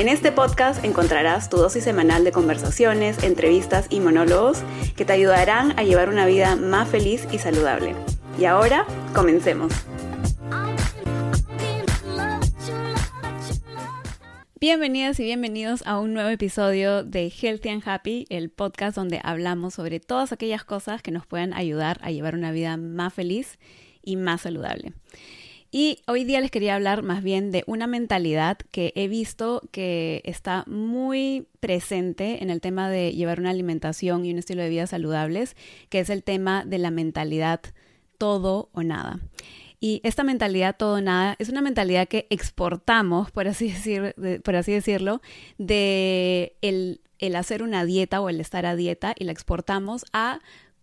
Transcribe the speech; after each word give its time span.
En 0.00 0.08
este 0.08 0.32
podcast 0.32 0.82
encontrarás 0.82 1.50
tu 1.50 1.58
dosis 1.58 1.84
semanal 1.84 2.24
de 2.24 2.32
conversaciones, 2.32 3.22
entrevistas 3.22 3.86
y 3.90 4.00
monólogos 4.00 4.62
que 4.96 5.04
te 5.04 5.12
ayudarán 5.12 5.78
a 5.78 5.82
llevar 5.82 6.08
una 6.08 6.24
vida 6.24 6.56
más 6.56 6.88
feliz 6.88 7.28
y 7.30 7.36
saludable. 7.36 7.94
Y 8.38 8.46
ahora, 8.46 8.86
comencemos. 9.14 9.74
Bienvenidas 14.58 15.20
y 15.20 15.24
bienvenidos 15.24 15.86
a 15.86 16.00
un 16.00 16.14
nuevo 16.14 16.30
episodio 16.30 17.04
de 17.04 17.28
Healthy 17.28 17.68
and 17.68 17.82
Happy, 17.86 18.24
el 18.30 18.48
podcast 18.48 18.96
donde 18.96 19.20
hablamos 19.22 19.74
sobre 19.74 20.00
todas 20.00 20.32
aquellas 20.32 20.64
cosas 20.64 21.02
que 21.02 21.10
nos 21.10 21.26
puedan 21.26 21.52
ayudar 21.52 22.00
a 22.02 22.10
llevar 22.10 22.34
una 22.34 22.52
vida 22.52 22.78
más 22.78 23.12
feliz 23.12 23.58
y 24.02 24.16
más 24.16 24.40
saludable. 24.40 24.94
Y 25.72 26.00
hoy 26.08 26.24
día 26.24 26.40
les 26.40 26.50
quería 26.50 26.74
hablar 26.74 27.04
más 27.04 27.22
bien 27.22 27.52
de 27.52 27.62
una 27.66 27.86
mentalidad 27.86 28.58
que 28.72 28.92
he 28.96 29.06
visto 29.06 29.62
que 29.70 30.20
está 30.24 30.64
muy 30.66 31.46
presente 31.60 32.42
en 32.42 32.50
el 32.50 32.60
tema 32.60 32.90
de 32.90 33.12
llevar 33.12 33.38
una 33.38 33.50
alimentación 33.50 34.24
y 34.24 34.32
un 34.32 34.38
estilo 34.38 34.62
de 34.62 34.68
vida 34.68 34.88
saludables, 34.88 35.56
que 35.88 36.00
es 36.00 36.10
el 36.10 36.24
tema 36.24 36.64
de 36.64 36.78
la 36.78 36.90
mentalidad 36.90 37.60
todo 38.18 38.68
o 38.72 38.82
nada. 38.82 39.20
Y 39.78 40.00
esta 40.02 40.24
mentalidad 40.24 40.76
todo 40.76 40.96
o 40.96 41.00
nada 41.00 41.36
es 41.38 41.48
una 41.48 41.62
mentalidad 41.62 42.08
que 42.08 42.26
exportamos, 42.30 43.30
por 43.30 43.46
así, 43.46 43.70
decir, 43.70 44.14
por 44.42 44.56
así 44.56 44.72
decirlo, 44.72 45.22
de 45.56 46.56
el, 46.62 47.00
el 47.20 47.36
hacer 47.36 47.62
una 47.62 47.84
dieta 47.84 48.20
o 48.20 48.28
el 48.28 48.40
estar 48.40 48.66
a 48.66 48.74
dieta 48.74 49.14
y 49.16 49.24
la 49.24 49.32
exportamos 49.32 50.04
a 50.12 50.40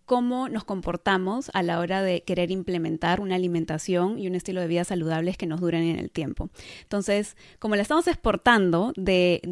cómo 0.08 0.48
nos 0.48 0.64
comportamos 0.64 1.50
a 1.52 1.62
la 1.62 1.78
hora 1.78 2.02
de 2.02 2.22
querer 2.22 2.50
implementar 2.50 3.20
una 3.20 3.34
alimentación 3.34 4.18
y 4.18 4.26
un 4.26 4.34
estilo 4.34 4.62
de 4.62 4.66
vida 4.66 4.82
saludables 4.82 5.36
que 5.36 5.46
nos 5.46 5.60
duren 5.60 5.82
en 5.82 5.98
el 5.98 6.10
tiempo. 6.10 6.48
Entonces, 6.82 7.36
como 7.58 7.76
la 7.76 7.82
estamos 7.82 8.08
exportando 8.08 8.94
de, 8.96 9.42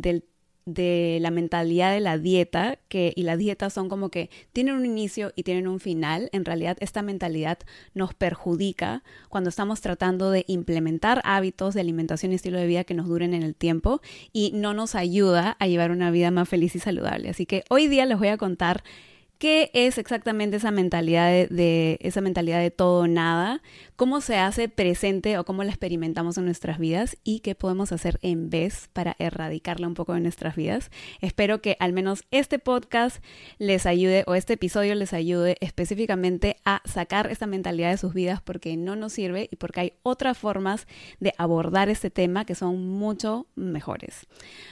la 1.21 1.31
mentalidad 1.31 1.93
de 1.93 2.01
la 2.01 2.17
dieta, 2.17 2.79
que, 2.89 3.13
y 3.15 3.25
las 3.25 3.37
dietas 3.37 3.75
son 3.75 3.91
como 3.91 4.09
que 4.09 4.31
tienen 4.55 4.77
un 4.77 4.87
inicio 4.87 5.31
y 5.37 5.43
tienen 5.43 5.69
un 5.69 5.79
final, 5.79 6.31
en 6.33 6.47
realidad 6.47 6.79
esta 6.81 7.03
mentalidad 7.03 7.59
nos 7.93 8.15
perjudica 8.15 9.05
cuando 9.29 9.51
estamos 9.51 9.83
tratando 9.83 10.31
de 10.31 10.47
implementar 10.49 11.21
hábitos 11.25 11.75
de 11.75 11.83
alimentación 11.83 12.33
y 12.33 12.37
estilo 12.37 12.59
de 12.59 12.67
vida 12.67 12.85
que 12.85 12.95
nos 12.95 13.09
duren 13.09 13.35
en 13.35 13.43
el 13.43 13.55
tiempo 13.55 14.01
y 14.33 14.53
no 14.55 14.73
nos 14.73 14.95
ayuda 14.95 15.55
a 15.61 15.67
llevar 15.67 15.91
una 15.91 16.11
vida 16.11 16.31
más 16.31 16.49
feliz 16.49 16.75
y 16.77 16.79
saludable. 16.79 17.29
Así 17.29 17.45
que 17.45 17.63
hoy 17.69 17.89
día 17.89 18.07
les 18.07 18.19
voy 18.19 18.29
a 18.29 18.39
contar 18.39 18.83
¿Qué 19.39 19.71
es 19.75 19.99
exactamente 19.99 20.57
esa 20.57 20.71
mentalidad 20.71 21.29
de, 21.51 21.99
esa 22.01 22.23
mentalidad 22.23 22.59
de 22.59 22.71
todo 22.71 23.07
nada? 23.07 23.61
¿Cómo 23.95 24.23
se 24.23 24.39
hace 24.39 24.71
presente 24.71 25.37
o 25.37 25.45
cómo 25.45 25.63
la 25.63 25.69
experimentamos 25.69 26.39
en 26.39 26.47
nuestras 26.47 26.79
vidas? 26.79 27.19
¿Y 27.23 27.41
qué 27.41 27.55
podemos 27.55 27.93
hacer 27.93 28.19
en 28.23 28.49
vez 28.49 28.89
para 28.95 29.15
erradicarla 29.19 29.89
un 29.89 29.93
poco 29.93 30.15
de 30.15 30.21
nuestras 30.21 30.57
vidas? 30.57 30.91
Espero 31.21 31.61
que 31.61 31.77
al 31.81 31.93
menos 31.93 32.25
este 32.31 32.59
podcast 32.59 33.23
les 33.59 33.85
ayude 33.85 34.25
o 34.27 34.35
este 34.35 34.55
episodio 34.55 34.95
les 34.95 35.13
ayude 35.13 35.59
específicamente 35.61 36.57
a 36.65 36.81
sacar 36.87 37.31
esta 37.31 37.47
mentalidad 37.47 37.91
de 37.91 37.99
sus 37.99 38.15
vidas 38.15 38.41
porque 38.41 38.79
no 38.79 38.97
nos 38.97 39.13
sirve 39.13 39.51
y 39.53 39.57
porque 39.57 39.81
hay 39.81 39.93
otras 40.03 40.39
formas 40.39 40.87
de 41.21 41.35
abordar 41.37 41.91
este 41.91 42.09
tema 42.09 42.47
que 42.47 42.55
son 42.55 42.89
mucho 42.89 43.49
mejores. 43.55 44.27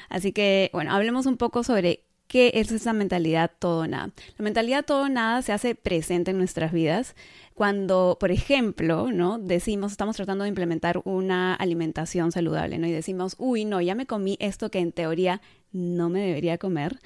Así 0.08 0.32
que, 0.32 0.70
bueno, 0.72 0.94
hablemos 0.94 1.26
un 1.26 1.36
poco 1.36 1.64
sobre 1.64 2.04
¿Qué 2.34 2.50
es 2.56 2.72
esa 2.72 2.92
mentalidad 2.92 3.52
todo 3.60 3.86
nada? 3.86 4.10
La 4.38 4.42
mentalidad 4.42 4.84
todo 4.84 5.08
nada 5.08 5.40
se 5.42 5.52
hace 5.52 5.76
presente 5.76 6.32
en 6.32 6.38
nuestras 6.38 6.72
vidas 6.72 7.14
cuando, 7.54 8.16
por 8.18 8.32
ejemplo, 8.32 9.12
¿no? 9.12 9.38
Decimos, 9.38 9.92
estamos 9.92 10.16
tratando 10.16 10.42
de 10.42 10.48
implementar 10.48 11.00
una 11.04 11.54
alimentación 11.54 12.32
saludable, 12.32 12.78
¿no? 12.78 12.86
Y 12.86 12.92
decimos, 12.92 13.36
uy, 13.38 13.64
no, 13.64 13.80
ya 13.80 13.94
me 13.94 14.06
comí 14.06 14.36
esto 14.40 14.70
que 14.70 14.80
en 14.80 14.90
teoría 14.90 15.40
no 15.74 16.08
me 16.08 16.20
debería 16.20 16.56
comer. 16.58 16.98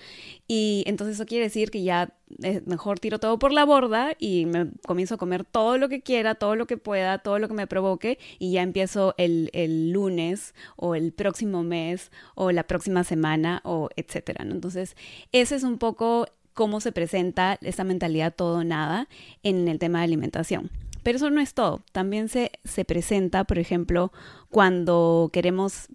Y 0.46 0.84
entonces 0.86 1.16
eso 1.16 1.26
quiere 1.26 1.44
decir 1.44 1.70
que 1.70 1.82
ya 1.82 2.14
es 2.42 2.66
mejor 2.66 3.00
tiro 3.00 3.18
todo 3.18 3.38
por 3.38 3.52
la 3.52 3.64
borda 3.64 4.14
y 4.18 4.46
me 4.46 4.70
comienzo 4.86 5.14
a 5.14 5.18
comer 5.18 5.44
todo 5.44 5.78
lo 5.78 5.88
que 5.88 6.02
quiera, 6.02 6.34
todo 6.34 6.54
lo 6.54 6.66
que 6.66 6.76
pueda, 6.76 7.18
todo 7.18 7.38
lo 7.38 7.48
que 7.48 7.54
me 7.54 7.66
provoque 7.66 8.18
y 8.38 8.52
ya 8.52 8.62
empiezo 8.62 9.14
el, 9.16 9.50
el 9.54 9.90
lunes 9.90 10.54
o 10.76 10.94
el 10.94 11.12
próximo 11.12 11.62
mes 11.62 12.12
o 12.34 12.52
la 12.52 12.66
próxima 12.66 13.04
semana 13.04 13.62
o 13.64 13.88
etcétera. 13.96 14.44
¿no? 14.44 14.52
Entonces, 14.54 14.96
ese 15.32 15.56
es 15.56 15.62
un 15.62 15.78
poco 15.78 16.26
cómo 16.58 16.80
se 16.80 16.90
presenta 16.90 17.56
esa 17.62 17.84
mentalidad 17.84 18.34
todo 18.34 18.64
nada 18.64 19.08
en 19.44 19.68
el 19.68 19.78
tema 19.78 19.98
de 19.98 20.06
alimentación. 20.06 20.72
Pero 21.04 21.18
eso 21.18 21.30
no 21.30 21.40
es 21.40 21.54
todo. 21.54 21.84
También 21.92 22.28
se, 22.28 22.50
se 22.64 22.84
presenta, 22.84 23.44
por 23.44 23.60
ejemplo, 23.60 24.10
cuando 24.50 25.30
queremos 25.32 25.86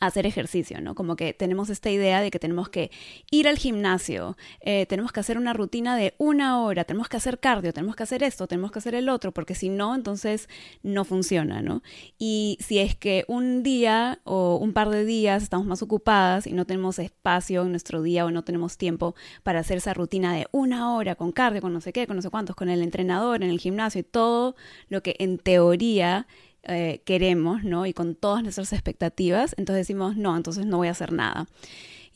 hacer 0.00 0.26
ejercicio, 0.26 0.80
¿no? 0.80 0.94
Como 0.94 1.16
que 1.16 1.32
tenemos 1.32 1.70
esta 1.70 1.90
idea 1.90 2.20
de 2.20 2.30
que 2.30 2.38
tenemos 2.38 2.68
que 2.68 2.90
ir 3.30 3.48
al 3.48 3.58
gimnasio, 3.58 4.36
eh, 4.60 4.86
tenemos 4.86 5.12
que 5.12 5.20
hacer 5.20 5.38
una 5.38 5.52
rutina 5.52 5.96
de 5.96 6.14
una 6.18 6.60
hora, 6.62 6.84
tenemos 6.84 7.08
que 7.08 7.16
hacer 7.16 7.38
cardio, 7.38 7.72
tenemos 7.72 7.96
que 7.96 8.02
hacer 8.02 8.22
esto, 8.22 8.46
tenemos 8.46 8.72
que 8.72 8.78
hacer 8.78 8.94
el 8.94 9.08
otro, 9.08 9.32
porque 9.32 9.54
si 9.54 9.68
no, 9.68 9.94
entonces 9.94 10.48
no 10.82 11.04
funciona, 11.04 11.62
¿no? 11.62 11.82
Y 12.18 12.58
si 12.60 12.78
es 12.78 12.94
que 12.94 13.24
un 13.28 13.62
día 13.62 14.20
o 14.24 14.56
un 14.56 14.72
par 14.72 14.90
de 14.90 15.04
días 15.04 15.42
estamos 15.42 15.66
más 15.66 15.82
ocupadas 15.82 16.46
y 16.46 16.52
no 16.52 16.64
tenemos 16.66 16.98
espacio 16.98 17.62
en 17.62 17.70
nuestro 17.70 18.02
día 18.02 18.24
o 18.24 18.30
no 18.30 18.44
tenemos 18.44 18.76
tiempo 18.76 19.14
para 19.42 19.60
hacer 19.60 19.78
esa 19.78 19.94
rutina 19.94 20.34
de 20.34 20.48
una 20.52 20.94
hora 20.94 21.14
con 21.14 21.32
cardio, 21.32 21.60
con 21.60 21.72
no 21.72 21.80
sé 21.80 21.92
qué, 21.92 22.06
con 22.06 22.16
no 22.16 22.22
sé 22.22 22.30
cuántos, 22.30 22.56
con 22.56 22.68
el 22.68 22.82
entrenador 22.82 23.42
en 23.42 23.50
el 23.50 23.60
gimnasio 23.60 24.00
y 24.00 24.04
todo 24.04 24.56
lo 24.88 25.02
que 25.02 25.16
en 25.18 25.38
teoría 25.38 26.26
eh, 26.68 27.02
queremos, 27.04 27.64
¿no? 27.64 27.86
Y 27.86 27.92
con 27.92 28.14
todas 28.14 28.42
nuestras 28.42 28.72
expectativas, 28.72 29.54
entonces 29.56 29.86
decimos, 29.86 30.16
no, 30.16 30.36
entonces 30.36 30.66
no 30.66 30.78
voy 30.78 30.88
a 30.88 30.92
hacer 30.92 31.12
nada. 31.12 31.46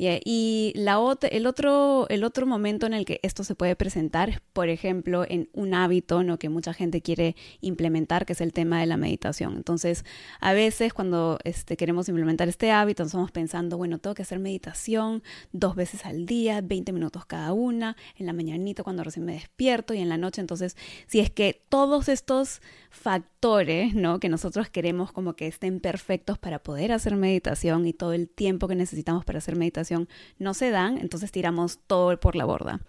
Y 0.02 0.72
la 0.76 0.98
el, 1.30 1.46
otro, 1.46 2.06
el 2.08 2.24
otro 2.24 2.46
momento 2.46 2.86
en 2.86 2.94
el 2.94 3.04
que 3.04 3.20
esto 3.22 3.44
se 3.44 3.54
puede 3.54 3.76
presentar 3.76 4.30
es, 4.30 4.40
por 4.54 4.70
ejemplo, 4.70 5.26
en 5.28 5.50
un 5.52 5.74
hábito 5.74 6.22
¿no? 6.22 6.38
que 6.38 6.48
mucha 6.48 6.72
gente 6.72 7.02
quiere 7.02 7.36
implementar, 7.60 8.24
que 8.24 8.32
es 8.32 8.40
el 8.40 8.54
tema 8.54 8.80
de 8.80 8.86
la 8.86 8.96
meditación. 8.96 9.56
Entonces, 9.56 10.06
a 10.40 10.54
veces 10.54 10.94
cuando 10.94 11.38
este, 11.44 11.76
queremos 11.76 12.08
implementar 12.08 12.48
este 12.48 12.70
hábito, 12.70 13.02
estamos 13.02 13.30
pensando, 13.30 13.76
bueno, 13.76 13.98
tengo 13.98 14.14
que 14.14 14.22
hacer 14.22 14.38
meditación 14.38 15.22
dos 15.52 15.76
veces 15.76 16.06
al 16.06 16.24
día, 16.24 16.62
20 16.62 16.92
minutos 16.92 17.26
cada 17.26 17.52
una, 17.52 17.96
en 18.16 18.24
la 18.24 18.32
mañanita 18.32 18.82
cuando 18.82 19.04
recién 19.04 19.26
me 19.26 19.34
despierto 19.34 19.92
y 19.92 19.98
en 19.98 20.08
la 20.08 20.16
noche. 20.16 20.40
Entonces, 20.40 20.78
si 21.08 21.20
es 21.20 21.30
que 21.30 21.62
todos 21.68 22.08
estos 22.08 22.62
factores, 22.88 23.94
¿no? 23.94 24.18
Que 24.18 24.28
nosotros 24.30 24.70
queremos 24.70 25.12
como 25.12 25.34
que 25.34 25.46
estén 25.46 25.80
perfectos 25.80 26.38
para 26.38 26.58
poder 26.58 26.92
hacer 26.92 27.16
meditación 27.16 27.86
y 27.86 27.92
todo 27.92 28.14
el 28.14 28.28
tiempo 28.28 28.66
que 28.66 28.74
necesitamos 28.74 29.24
para 29.24 29.38
hacer 29.38 29.56
meditación, 29.56 29.89
no 30.38 30.54
se 30.54 30.70
dan, 30.70 30.98
entonces 30.98 31.32
tiramos 31.32 31.78
todo 31.86 32.18
por 32.18 32.36
la 32.36 32.44
borda. 32.44 32.80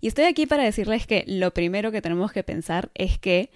Y 0.00 0.08
estoy 0.08 0.24
aquí 0.24 0.46
para 0.46 0.64
decirles 0.64 1.06
que 1.06 1.24
lo 1.26 1.52
primero 1.52 1.90
que 1.90 2.02
tenemos 2.02 2.32
que 2.32 2.44
pensar 2.44 2.90
es 2.94 3.18
que 3.18 3.50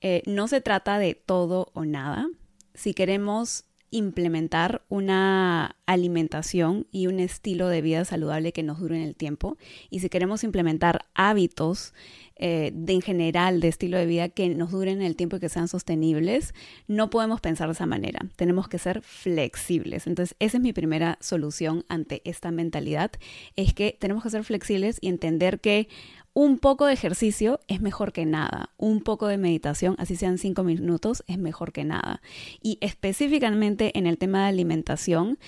eh, 0.00 0.22
no 0.26 0.48
se 0.48 0.60
trata 0.60 0.98
de 0.98 1.14
todo 1.14 1.70
o 1.74 1.84
nada. 1.84 2.28
Si 2.74 2.94
queremos 2.94 3.64
implementar 3.92 4.82
una 4.88 5.76
alimentación 5.86 6.86
y 6.90 7.06
un 7.06 7.20
estilo 7.20 7.68
de 7.68 7.82
vida 7.82 8.04
saludable 8.04 8.52
que 8.52 8.64
nos 8.64 8.80
dure 8.80 8.96
en 8.96 9.02
el 9.02 9.14
tiempo 9.14 9.58
y 9.90 10.00
si 10.00 10.08
queremos 10.08 10.42
implementar 10.42 11.04
hábitos 11.14 11.94
eh, 12.36 12.72
en 12.88 13.02
general 13.02 13.60
de 13.60 13.68
estilo 13.68 13.98
de 13.98 14.06
vida 14.06 14.28
que 14.30 14.48
nos 14.48 14.72
duren 14.72 15.00
en 15.00 15.06
el 15.06 15.14
tiempo 15.14 15.36
y 15.36 15.40
que 15.40 15.48
sean 15.48 15.68
sostenibles, 15.68 16.54
no 16.88 17.10
podemos 17.10 17.40
pensar 17.40 17.68
de 17.68 17.74
esa 17.74 17.86
manera. 17.86 18.20
Tenemos 18.34 18.66
que 18.66 18.78
ser 18.78 19.02
flexibles. 19.02 20.06
Entonces, 20.06 20.34
esa 20.40 20.56
es 20.56 20.62
mi 20.62 20.72
primera 20.72 21.18
solución 21.20 21.84
ante 21.88 22.22
esta 22.24 22.50
mentalidad, 22.50 23.12
es 23.54 23.74
que 23.74 23.96
tenemos 24.00 24.24
que 24.24 24.30
ser 24.30 24.42
flexibles 24.42 24.98
y 25.00 25.08
entender 25.08 25.60
que 25.60 25.88
un 26.34 26.58
poco 26.58 26.86
de 26.86 26.94
ejercicio 26.94 27.60
es 27.68 27.80
mejor 27.80 28.12
que 28.12 28.24
nada. 28.24 28.70
Un 28.78 29.02
poco 29.02 29.26
de 29.26 29.38
meditación, 29.38 29.96
así 29.98 30.16
sean 30.16 30.38
cinco 30.38 30.64
minutos, 30.64 31.24
es 31.26 31.38
mejor 31.38 31.72
que 31.72 31.84
nada. 31.84 32.22
Y 32.62 32.78
específicamente 32.80 33.98
en 33.98 34.06
el 34.06 34.18
tema 34.18 34.42
de 34.42 34.48
alimentación, 34.48 35.38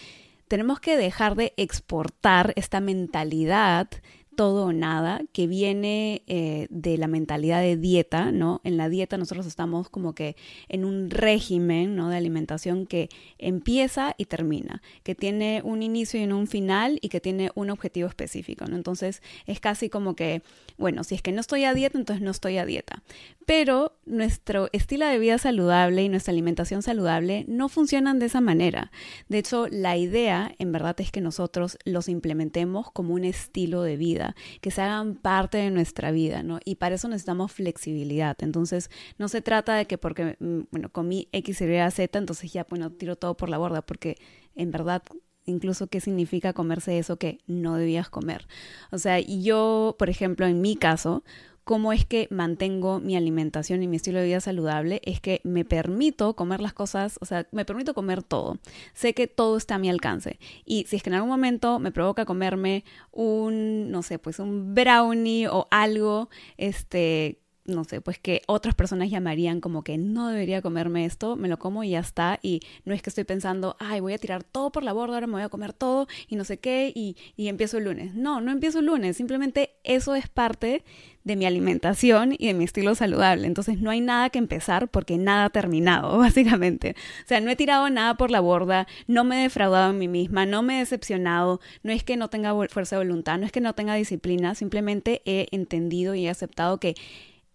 tenemos 0.48 0.81
que 0.81 0.96
dejar 0.96 1.36
de 1.36 1.54
exportar 1.56 2.52
esta 2.56 2.81
mentalidad 2.81 3.88
todo 4.34 4.66
o 4.66 4.72
nada, 4.72 5.22
que 5.32 5.46
viene 5.46 6.22
eh, 6.26 6.66
de 6.70 6.98
la 6.98 7.06
mentalidad 7.06 7.60
de 7.60 7.76
dieta, 7.76 8.32
¿no? 8.32 8.60
En 8.64 8.76
la 8.76 8.88
dieta 8.88 9.16
nosotros 9.16 9.46
estamos 9.46 9.88
como 9.88 10.14
que 10.14 10.36
en 10.69 10.84
un 10.84 11.10
régimen, 11.10 11.96
¿no? 11.96 12.08
De 12.08 12.16
alimentación 12.16 12.86
que 12.86 13.08
empieza 13.38 14.14
y 14.19 14.26
termina, 14.26 14.82
que 15.02 15.14
tiene 15.14 15.62
un 15.64 15.82
inicio 15.82 16.20
y 16.20 16.25
un 16.25 16.46
final 16.46 16.98
y 17.00 17.08
que 17.08 17.20
tiene 17.20 17.50
un 17.54 17.70
objetivo 17.70 18.08
específico, 18.08 18.66
¿no? 18.66 18.76
Entonces 18.76 19.22
es 19.46 19.60
casi 19.60 19.88
como 19.88 20.14
que, 20.16 20.42
bueno, 20.78 21.04
si 21.04 21.14
es 21.14 21.22
que 21.22 21.32
no 21.32 21.40
estoy 21.40 21.64
a 21.64 21.75
dieta, 21.75 21.98
entonces 21.98 22.22
no 22.22 22.30
estoy 22.30 22.58
a 22.58 22.66
dieta. 22.66 23.02
Pero 23.46 23.96
nuestro 24.06 24.69
estilo 24.72 25.06
de 25.06 25.19
vida 25.19 25.38
saludable 25.38 26.02
y 26.02 26.08
nuestra 26.08 26.32
alimentación 26.32 26.82
saludable 26.82 27.44
no 27.46 27.69
funcionan 27.69 28.19
de 28.19 28.26
esa 28.26 28.40
manera. 28.40 28.90
De 29.28 29.38
hecho, 29.38 29.69
la 29.69 29.96
idea 29.96 30.54
en 30.58 30.72
verdad 30.72 30.98
es 31.00 31.10
que 31.10 31.20
nosotros 31.20 31.78
los 31.84 32.08
implementemos 32.08 32.90
como 32.90 33.14
un 33.14 33.25
estilo 33.25 33.82
de 33.82 33.96
vida, 33.96 34.24
que 34.61 34.71
se 34.71 34.82
hagan 34.82 35.15
parte 35.15 35.59
de 35.59 35.71
nuestra 35.71 36.11
vida, 36.11 36.43
¿no? 36.43 36.61
Y 36.65 36.76
para 36.76 36.94
eso 36.94 37.09
necesitamos 37.09 37.53
flexibilidad. 37.53 38.37
Entonces, 38.41 38.91
no 39.19 39.29
se 39.29 39.43
trata 39.43 39.75
de 39.75 39.87
que 39.87 39.99
porque, 39.99 40.37
mm, 40.41 40.61
bueno, 40.71 40.91
comí 40.91 41.29
X, 41.32 41.61
Y, 41.61 41.91
Z, 41.91 42.19
entonces 42.19 42.53
ya, 42.53 42.67
bueno, 42.69 42.91
tiro 42.91 43.17
todo 43.17 43.37
por 43.37 43.49
la 43.49 43.59
borda, 43.59 43.82
porque 43.82 44.17
en 44.55 44.71
verdad 44.71 45.03
incluso 45.47 45.88
qué 45.88 46.00
significa 46.00 46.53
comerse 46.53 46.99
eso 46.99 47.19
que 47.19 47.38
no 47.47 47.76
debías 47.76 48.09
comer. 48.09 48.47
O 48.91 48.99
sea, 48.99 49.21
yo, 49.21 49.97
por 49.99 50.11
ejemplo, 50.11 50.47
en 50.47 50.61
mi 50.61 50.76
caso, 50.76 51.23
cómo 51.64 51.93
es 51.93 52.05
que 52.05 52.28
mantengo 52.31 53.00
mi 53.00 53.16
alimentación 53.16 53.82
y 53.82 53.88
mi 53.88 53.96
estilo 53.96 54.19
de 54.19 54.26
vida 54.26 54.40
saludable 54.40 55.00
es 55.05 55.20
que 55.20 55.40
me 55.44 55.64
permito 55.64 56.37
comer 56.37 56.61
las 56.61 56.75
cosas, 56.75 57.19
o 57.20 57.25
sea, 57.25 57.46
me 57.52 57.64
permito 57.64 57.94
comer 57.94 58.22
todo. 58.22 58.58
Sé 58.93 59.14
que 59.14 59.26
todo 59.26 59.56
está 59.56 59.76
a 59.76 59.78
mi 59.78 59.88
alcance. 59.88 60.38
Y 60.64 60.84
si 60.84 60.96
es 60.96 61.02
que 61.02 61.11
en 61.11 61.14
algún 61.14 61.31
momento 61.31 61.78
me 61.78 61.90
provoca 61.90 62.25
comerme 62.26 62.84
un, 63.11 63.90
no 63.90 64.02
sé, 64.02 64.19
pues 64.19 64.38
un 64.38 64.75
brownie 64.75 65.49
o 65.49 65.66
algo, 65.70 66.28
este 66.58 67.40
no 67.66 67.84
sé, 67.84 68.00
pues 68.00 68.19
que 68.19 68.43
otras 68.46 68.75
personas 68.75 69.11
llamarían 69.11 69.61
como 69.61 69.82
que 69.82 69.96
no 69.96 70.28
debería 70.28 70.61
comerme 70.61 71.05
esto, 71.06 71.37
me 71.37 71.49
lo 71.49 71.58
como 71.58 71.82
y 71.82 71.90
ya 71.90 72.00
está. 72.00 72.38
Y 72.43 72.61
no 72.84 72.94
es 72.94 73.02
que 73.02 73.11
estoy 73.11 73.25
pensando, 73.25 73.76
ay, 73.78 74.00
voy 74.00 74.12
a 74.12 74.19
tirar 74.19 74.44
todo 74.44 74.70
por 74.70 74.82
la 74.82 74.93
borda, 74.93 75.14
ahora 75.14 75.26
me 75.26 75.34
voy 75.34 75.43
a 75.43 75.49
comer 75.49 75.72
todo 75.72 76.06
y 76.28 76.37
no 76.37 76.44
sé 76.44 76.58
qué, 76.58 76.93
y, 76.94 77.16
y 77.37 77.49
empiezo 77.49 77.78
el 77.78 77.84
lunes. 77.84 78.14
No, 78.14 78.40
no 78.40 78.52
empiezo 78.52 78.81
el 78.81 78.87
lunes, 78.87 79.16
simplemente 79.16 79.75
eso 79.82 80.14
es 80.14 80.28
parte 80.28 80.84
de 81.25 81.37
mi 81.37 81.46
alimentación 81.46 82.34
y 82.38 82.49
de 82.49 82.55
mi 82.55 82.64
estilo 82.64 82.94
saludable. 82.94 83.46
Entonces 83.46 83.81
no 83.81 83.90
hay 83.90 84.02
nada 84.02 84.28
que 84.28 84.38
empezar 84.38 84.88
porque 84.88 85.16
nada 85.16 85.46
ha 85.46 85.50
terminado, 85.50 86.19
básicamente. 86.19 86.94
O 87.25 87.28
sea, 87.28 87.40
no 87.40 87.50
he 87.50 87.56
tirado 87.56 87.88
nada 87.88 88.16
por 88.16 88.31
la 88.31 88.40
borda, 88.40 88.87
no 89.06 89.25
me 89.25 89.40
he 89.40 89.43
defraudado 89.44 89.90
a 89.90 89.93
mí 89.93 90.06
misma, 90.06 90.44
no 90.44 90.62
me 90.62 90.76
he 90.76 90.78
decepcionado, 90.81 91.61
no 91.82 91.93
es 91.93 92.05
que 92.05 92.16
no 92.16 92.28
tenga 92.28 92.55
fuerza 92.69 92.96
de 92.96 93.05
voluntad, 93.05 93.38
no 93.38 93.46
es 93.46 93.52
que 93.52 93.61
no 93.61 93.75
tenga 93.75 93.94
disciplina, 93.94 94.55
simplemente 94.55 95.22
he 95.25 95.49
entendido 95.50 96.14
y 96.14 96.26
he 96.26 96.31
aceptado 96.31 96.78
que 96.78 96.94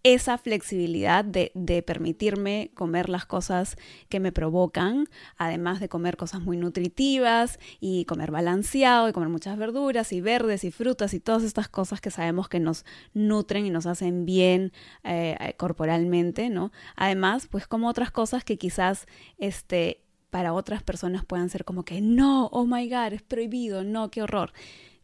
esa 0.02 0.38
flexibilidad 0.38 1.24
de, 1.24 1.52
de, 1.54 1.82
permitirme 1.82 2.70
comer 2.74 3.08
las 3.08 3.26
cosas 3.26 3.76
que 4.08 4.20
me 4.20 4.32
provocan, 4.32 5.06
además 5.36 5.80
de 5.80 5.88
comer 5.88 6.16
cosas 6.16 6.40
muy 6.40 6.56
nutritivas 6.56 7.58
y 7.80 8.06
comer 8.06 8.30
balanceado 8.30 9.08
y 9.08 9.12
comer 9.12 9.28
muchas 9.28 9.58
verduras 9.58 10.12
y 10.12 10.20
verdes 10.20 10.64
y 10.64 10.70
frutas 10.70 11.12
y 11.12 11.20
todas 11.20 11.42
estas 11.42 11.68
cosas 11.68 12.00
que 12.00 12.10
sabemos 12.10 12.48
que 12.48 12.60
nos 12.60 12.84
nutren 13.12 13.66
y 13.66 13.70
nos 13.70 13.86
hacen 13.86 14.24
bien 14.24 14.72
eh, 15.04 15.54
corporalmente, 15.58 16.48
¿no? 16.48 16.72
Además, 16.96 17.46
pues 17.50 17.66
como 17.66 17.88
otras 17.88 18.10
cosas 18.10 18.42
que 18.42 18.56
quizás 18.56 19.06
este, 19.38 20.02
para 20.30 20.52
otras 20.52 20.82
personas 20.82 21.24
puedan 21.24 21.50
ser 21.50 21.64
como 21.64 21.84
que 21.84 22.00
no, 22.00 22.46
oh 22.46 22.64
my 22.64 22.88
god, 22.88 23.12
es 23.12 23.22
prohibido, 23.22 23.84
no, 23.84 24.10
qué 24.10 24.22
horror. 24.22 24.52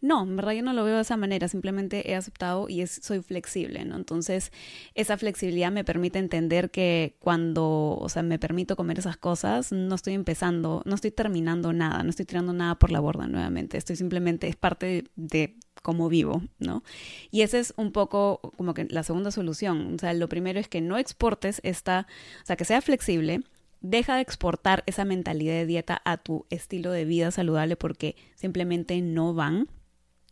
No, 0.00 0.22
en 0.22 0.36
verdad 0.36 0.52
yo 0.52 0.62
no 0.62 0.72
lo 0.72 0.84
veo 0.84 0.96
de 0.96 1.02
esa 1.02 1.16
manera, 1.16 1.48
simplemente 1.48 2.10
he 2.10 2.14
aceptado 2.14 2.68
y 2.68 2.82
es, 2.82 3.00
soy 3.02 3.22
flexible, 3.22 3.84
¿no? 3.84 3.96
Entonces, 3.96 4.52
esa 4.94 5.16
flexibilidad 5.16 5.72
me 5.72 5.84
permite 5.84 6.18
entender 6.18 6.70
que 6.70 7.16
cuando, 7.18 7.96
o 7.98 8.08
sea, 8.08 8.22
me 8.22 8.38
permito 8.38 8.76
comer 8.76 8.98
esas 8.98 9.16
cosas, 9.16 9.72
no 9.72 9.94
estoy 9.94 10.14
empezando, 10.14 10.82
no 10.84 10.94
estoy 10.94 11.10
terminando 11.12 11.72
nada, 11.72 12.02
no 12.02 12.10
estoy 12.10 12.26
tirando 12.26 12.52
nada 12.52 12.74
por 12.78 12.92
la 12.92 13.00
borda 13.00 13.26
nuevamente, 13.26 13.78
estoy 13.78 13.96
simplemente, 13.96 14.48
es 14.48 14.56
parte 14.56 15.04
de, 15.16 15.56
cómo 15.82 16.08
vivo, 16.08 16.42
¿no? 16.58 16.82
Y 17.30 17.42
esa 17.42 17.58
es 17.58 17.72
un 17.76 17.92
poco 17.92 18.40
como 18.56 18.74
que 18.74 18.86
la 18.90 19.04
segunda 19.04 19.30
solución, 19.30 19.94
o 19.94 19.98
sea, 19.98 20.12
lo 20.14 20.28
primero 20.28 20.58
es 20.58 20.68
que 20.68 20.80
no 20.80 20.98
exportes 20.98 21.60
esta, 21.62 22.08
o 22.42 22.46
sea, 22.46 22.56
que 22.56 22.64
sea 22.64 22.80
flexible, 22.80 23.42
deja 23.80 24.16
de 24.16 24.22
exportar 24.22 24.82
esa 24.86 25.04
mentalidad 25.04 25.54
de 25.54 25.66
dieta 25.66 26.02
a 26.04 26.16
tu 26.16 26.44
estilo 26.50 26.90
de 26.90 27.04
vida 27.04 27.30
saludable 27.30 27.76
porque 27.76 28.16
simplemente 28.34 29.00
no 29.00 29.32
van 29.32 29.68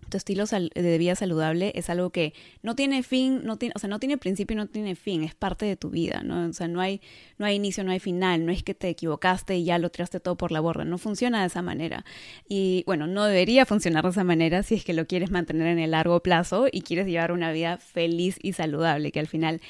tu 0.08 0.16
estilo 0.16 0.44
de 0.46 0.98
vida 0.98 1.14
saludable 1.14 1.72
es 1.74 1.90
algo 1.90 2.10
que 2.10 2.34
no 2.62 2.74
tiene 2.74 3.02
fin, 3.02 3.42
no 3.44 3.56
tiene, 3.56 3.72
o 3.76 3.78
sea, 3.78 3.88
no 3.88 3.98
tiene 3.98 4.18
principio 4.18 4.54
y 4.54 4.58
no 4.58 4.66
tiene 4.66 4.94
fin, 4.94 5.24
es 5.24 5.34
parte 5.34 5.66
de 5.66 5.76
tu 5.76 5.90
vida, 5.90 6.22
¿no? 6.22 6.48
O 6.48 6.52
sea, 6.52 6.68
no 6.68 6.80
hay, 6.80 7.00
no 7.38 7.46
hay 7.46 7.56
inicio, 7.56 7.84
no 7.84 7.90
hay 7.90 8.00
final, 8.00 8.46
no 8.46 8.52
es 8.52 8.62
que 8.62 8.74
te 8.74 8.88
equivocaste 8.88 9.56
y 9.56 9.64
ya 9.64 9.78
lo 9.78 9.90
tiraste 9.90 10.20
todo 10.20 10.36
por 10.36 10.52
la 10.52 10.60
borda, 10.60 10.84
no 10.84 10.98
funciona 10.98 11.40
de 11.40 11.46
esa 11.46 11.62
manera. 11.62 12.04
Y 12.48 12.84
bueno, 12.86 13.06
no 13.06 13.24
debería 13.24 13.66
funcionar 13.66 14.04
de 14.04 14.10
esa 14.10 14.24
manera 14.24 14.62
si 14.62 14.74
es 14.74 14.84
que 14.84 14.92
lo 14.92 15.06
quieres 15.06 15.30
mantener 15.30 15.66
en 15.68 15.78
el 15.78 15.92
largo 15.92 16.20
plazo 16.20 16.66
y 16.70 16.82
quieres 16.82 17.06
llevar 17.06 17.32
una 17.32 17.52
vida 17.52 17.78
feliz 17.78 18.38
y 18.42 18.52
saludable, 18.52 19.12
que 19.12 19.20
al 19.20 19.28
final 19.28 19.60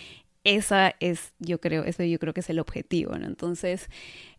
esa 0.45 0.95
es, 1.01 1.33
yo 1.39 1.59
creo, 1.59 1.85
eso 1.85 2.05
yo 2.05 2.19
creo 2.19 2.35
que 2.35 2.41
es 2.41 2.51
el 2.51 2.59
objetivo, 2.59 3.17
¿no? 3.19 3.27
Entonces, 3.27 3.89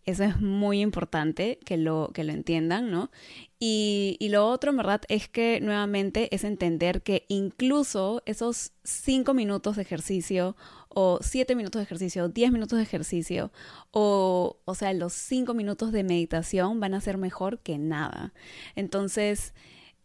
eso 0.06 0.24
es 0.24 0.40
muy 0.40 0.82
importante 0.82 1.60
que 1.66 1.78
lo, 1.78 2.12
que 2.14 2.24
lo 2.24 2.32
entiendan, 2.32 2.92
¿no? 2.92 3.12
Y, 3.60 4.18
y, 4.20 4.30
lo 4.30 4.48
otro, 4.48 4.72
verdad, 4.74 5.02
es 5.10 5.28
que 5.28 5.60
nuevamente 5.62 6.34
es 6.36 6.44
entender 6.44 7.02
que 7.02 7.26
incluso 7.28 8.22
esos 8.26 8.74
cinco 8.84 9.34
minutos 9.34 9.78
de 9.78 9.82
ejercicio 9.82 10.56
o 10.90 11.20
siete 11.22 11.56
minutos 11.56 11.80
de 11.80 11.84
ejercicio, 11.84 12.30
diez 12.30 12.52
minutos 12.52 12.78
de 12.78 12.84
ejercicio 12.84 13.52
o, 13.92 14.60
o 14.66 14.76
sea, 14.76 14.94
los 14.94 15.14
cinco 15.14 15.54
minutos 15.54 15.92
de 15.92 16.04
meditación 16.04 16.80
van 16.80 16.94
a 16.94 17.02
ser 17.02 17.18
mejor 17.18 17.60
que 17.60 17.78
nada. 17.78 18.34
Entonces, 18.76 19.54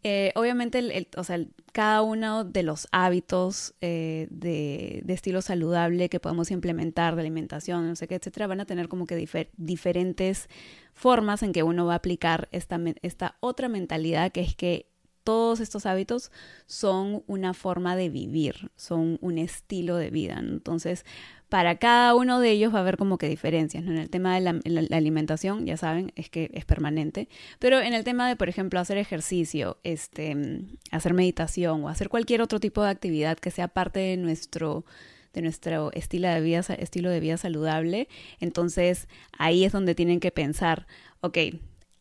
eh, 0.03 0.31
obviamente, 0.35 0.79
el, 0.79 1.07
o 1.15 1.23
sea, 1.23 1.39
cada 1.73 2.01
uno 2.01 2.43
de 2.43 2.63
los 2.63 2.87
hábitos 2.91 3.75
eh, 3.81 4.27
de, 4.31 5.03
estilo 5.07 5.41
saludable 5.41 6.09
que 6.09 6.19
podemos 6.19 6.49
implementar, 6.49 7.15
de 7.15 7.21
alimentación, 7.21 7.87
no 7.87 7.95
sé 7.95 8.07
qué, 8.07 8.15
etcétera, 8.15 8.47
van 8.47 8.61
a 8.61 8.65
tener 8.65 8.87
como 8.87 9.05
que 9.05 9.15
diferentes 9.57 10.49
formas 10.93 11.43
en 11.43 11.53
que 11.53 11.63
uno 11.63 11.85
va 11.85 11.93
a 11.93 11.97
aplicar 11.97 12.49
esta, 12.51 12.79
esta 13.01 13.37
otra 13.39 13.69
mentalidad 13.69 14.31
que 14.31 14.41
es 14.41 14.55
que 14.55 14.90
todos 15.23 15.59
estos 15.59 15.85
hábitos 15.85 16.31
son 16.65 17.23
una 17.27 17.53
forma 17.53 17.95
de 17.95 18.09
vivir, 18.09 18.71
son 18.75 19.17
un 19.21 19.37
estilo 19.37 19.95
de 19.97 20.09
vida. 20.09 20.37
Entonces, 20.39 21.05
para 21.49 21.79
cada 21.79 22.15
uno 22.15 22.39
de 22.39 22.49
ellos 22.51 22.73
va 22.73 22.77
a 22.77 22.81
haber 22.81 22.95
como 22.95 23.17
que 23.17 23.27
diferencias. 23.27 23.83
En 23.83 23.97
el 23.97 24.09
tema 24.09 24.39
de 24.39 24.41
la, 24.63 24.97
alimentación, 24.97 25.65
ya 25.65 25.75
saben, 25.75 26.13
es 26.15 26.29
que 26.29 26.49
es 26.53 26.63
permanente. 26.63 27.27
Pero 27.59 27.81
en 27.81 27.93
el 27.93 28.03
tema 28.03 28.29
de, 28.29 28.37
por 28.37 28.47
ejemplo, 28.47 28.79
hacer 28.79 28.97
ejercicio, 28.97 29.77
este, 29.83 30.61
hacer 30.91 31.13
meditación 31.13 31.83
o 31.83 31.89
hacer 31.89 32.07
cualquier 32.07 32.41
otro 32.41 32.59
tipo 32.61 32.81
de 32.81 32.89
actividad 32.89 33.37
que 33.37 33.51
sea 33.51 33.67
parte 33.67 33.99
de 33.99 34.17
nuestro 34.17 34.85
de 35.33 35.41
nuestro 35.41 35.93
estilo 35.93 36.27
de 36.27 36.41
vida, 36.41 36.59
estilo 36.59 37.09
de 37.09 37.21
vida 37.21 37.37
saludable, 37.37 38.09
entonces 38.41 39.07
ahí 39.37 39.63
es 39.63 39.71
donde 39.71 39.95
tienen 39.95 40.19
que 40.19 40.31
pensar, 40.31 40.87
ok, 41.21 41.37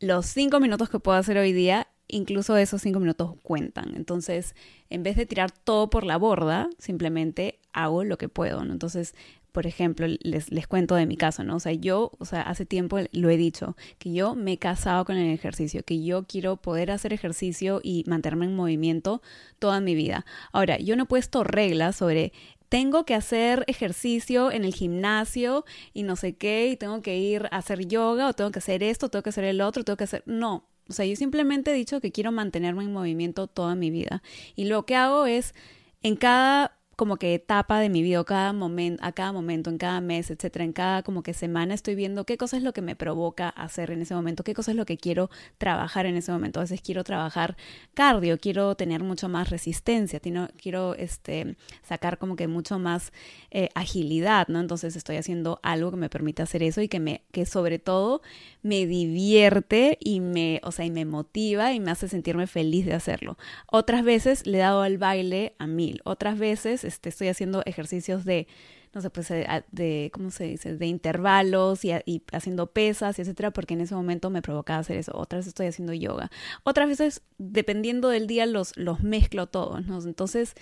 los 0.01 0.27
cinco 0.27 0.61
minutos 0.61 0.89
que 0.91 0.99
puedo 0.99 1.19
hacer 1.19 1.39
hoy 1.39 1.53
día 1.53 1.87
incluso 2.13 2.57
esos 2.57 2.83
cinco 2.83 3.01
minutos 3.01 3.35
cuentan. 3.43 3.95
Entonces, 3.97 4.55
en 4.89 5.03
vez 5.03 5.17
de 5.17 5.27
tirar 5.27 5.51
todo 5.51 5.91
por 5.91 6.05
la 6.05 6.17
borda, 6.17 6.69
simplemente 6.79 7.59
hago 7.73 8.05
lo 8.05 8.19
que 8.19 8.29
puedo. 8.29 8.63
Entonces, 8.63 9.15
por 9.53 9.67
ejemplo, 9.67 10.07
les, 10.07 10.51
les 10.51 10.67
cuento 10.67 10.95
de 10.95 11.07
mi 11.07 11.17
caso, 11.17 11.45
¿no? 11.45 11.57
O 11.57 11.61
sea, 11.61 11.73
yo, 11.73 12.13
o 12.19 12.25
sea, 12.25 12.43
hace 12.43 12.67
tiempo 12.67 12.99
lo 13.13 13.31
he 13.31 13.37
dicho, 13.37 13.77
que 13.99 14.13
yo 14.13 14.35
me 14.35 14.53
he 14.53 14.59
casado 14.59 15.05
con 15.05 15.17
el 15.17 15.33
ejercicio, 15.33 15.83
que 15.85 16.03
yo 16.03 16.25
quiero 16.25 16.57
poder 16.57 16.91
hacer 16.91 17.13
ejercicio 17.13 17.81
y 17.83 18.05
mantenerme 18.07 18.47
en 18.47 18.55
movimiento 18.55 19.23
toda 19.59 19.81
mi 19.81 19.95
vida. 19.95 20.25
Ahora, 20.53 20.79
yo 20.79 20.97
no 20.97 21.05
he 21.05 21.07
puesto 21.07 21.45
reglas 21.45 21.97
sobre 21.97 22.33
tengo 22.69 23.05
que 23.05 23.15
hacer 23.15 23.65
ejercicio 23.67 24.53
en 24.53 24.65
el 24.65 24.73
gimnasio 24.73 25.65
y 25.93 26.05
no 26.05 26.15
sé 26.15 26.37
qué, 26.37 26.69
y 26.69 26.77
tengo 26.77 27.03
que 27.03 27.19
ir 27.19 27.49
a 27.51 27.59
hacer 27.59 27.87
yoga, 27.87 28.29
o 28.29 28.33
tengo 28.33 28.53
que 28.53 28.61
hacer 28.61 28.85
esto, 28.85 29.09
tengo 29.09 29.25
que 29.25 29.31
hacer 29.31 29.45
el 29.45 29.61
otro, 29.61 29.83
tengo 29.85 29.97
que 29.97 30.05
hacer... 30.05 30.23
No, 30.27 30.70
o 30.91 30.93
sea, 30.93 31.07
yo 31.07 31.15
simplemente 31.15 31.71
he 31.71 31.75
dicho 31.75 32.01
que 32.01 32.11
quiero 32.11 32.33
mantenerme 32.33 32.83
en 32.83 32.93
movimiento 32.93 33.47
toda 33.47 33.77
mi 33.77 33.91
vida. 33.91 34.23
Y 34.57 34.65
lo 34.65 34.85
que 34.85 34.97
hago 34.97 35.25
es, 35.27 35.55
en 36.03 36.17
cada 36.17 36.80
como 37.01 37.17
que 37.17 37.33
etapa 37.33 37.81
de 37.81 37.89
mi 37.89 38.03
vida, 38.03 38.23
cada 38.25 38.53
momento, 38.53 39.03
a 39.03 39.13
cada 39.13 39.33
momento, 39.33 39.71
en 39.71 39.79
cada 39.79 40.03
mes, 40.03 40.31
etcétera, 40.31 40.67
en 40.67 40.75
cada 40.75 41.03
como 41.03 41.23
que 41.23 41.33
semana 41.33 41.73
estoy 41.73 41.95
viendo 41.95 42.27
qué 42.27 42.37
cosa 42.37 42.59
es 42.59 42.63
lo 42.63 42.75
que 42.75 42.83
me 42.83 42.95
provoca 42.95 43.49
hacer 43.49 43.91
en 43.91 44.03
ese 44.03 44.15
momento, 44.15 44.45
qué 44.45 44.53
cosa 44.53 44.73
es 44.73 44.77
lo 44.77 44.85
que 44.85 44.99
quiero 44.99 45.31
trabajar 45.57 46.05
en 46.05 46.17
ese 46.17 46.31
momento. 46.31 46.61
A 46.61 46.65
veces 46.65 46.83
quiero 46.83 47.03
trabajar 47.03 47.57
cardio, 47.95 48.39
quiero 48.39 48.75
tener 48.75 49.03
mucho 49.03 49.31
más 49.31 49.49
resistencia, 49.49 50.21
quiero 50.61 50.95
este, 50.95 51.57
sacar 51.83 52.19
como 52.19 52.37
que 52.37 52.49
mucho 52.49 52.79
más 52.79 53.15
eh, 53.51 53.71
agilidad, 53.75 54.49
¿no? 54.49 54.61
Entonces 54.61 54.95
estoy 54.95 55.17
haciendo 55.17 55.59
algo 55.63 55.91
que 55.93 55.97
me 55.97 56.11
permite 56.11 56.43
hacer 56.43 56.63
eso 56.63 56.83
y 56.83 56.89
que 56.89 57.01
me, 57.01 57.23
que 57.33 57.47
sobre 57.47 57.79
todo 57.79 58.21
me 58.63 58.85
divierte 58.85 59.97
y 60.03 60.21
me, 60.21 60.61
o 60.65 60.71
sea, 60.71 60.85
y 60.85 60.91
me 60.91 61.07
motiva 61.07 61.73
y 61.73 61.81
me 61.81 61.93
hace 61.93 62.09
sentirme 62.09 62.47
feliz 62.47 62.85
de 62.85 62.93
hacerlo. 62.93 63.39
Otras 63.67 64.05
veces 64.05 64.47
le 64.47 64.59
he 64.59 64.61
dado 64.61 64.83
al 64.83 64.99
baile 64.99 65.55
a 65.59 65.67
mil, 65.67 66.03
otras 66.05 66.39
veces 66.39 66.90
este, 66.91 67.09
estoy 67.09 67.29
haciendo 67.29 67.63
ejercicios 67.65 68.25
de 68.25 68.47
no 68.93 69.01
sé, 69.01 69.11
pues 69.11 69.31
eh, 69.31 69.47
de, 69.71 70.11
¿cómo 70.13 70.31
se 70.31 70.45
dice? 70.45 70.77
De 70.77 70.87
intervalos 70.87 71.85
y, 71.85 71.93
haciendo 72.33 72.73
pesas 72.73 73.19
y 73.19 73.23
etcétera, 73.23 73.53
porque 73.53 73.75
en 73.75 73.83
ese 73.83 73.95
momento 73.95 74.31
me 74.31 74.43
provocaba 74.43 74.81
hacer 74.81 74.97
eso. 74.97 75.13
Otras 75.15 75.41
veces 75.41 75.49
estoy 75.49 75.67
haciendo 75.67 75.93
yoga. 75.93 76.31
Otras 76.65 76.89
veces, 76.89 77.23
dependiendo 77.39 78.09
del 78.09 78.27
día, 78.27 78.47
los, 78.47 78.77
los 78.77 79.03
mezclo 79.03 79.47
todos. 79.47 80.07
Entonces, 80.07 80.55